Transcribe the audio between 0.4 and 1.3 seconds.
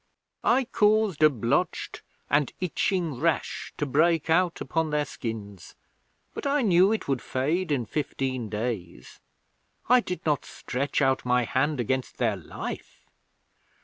I caused a